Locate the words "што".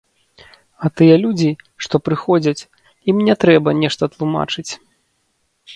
1.87-1.95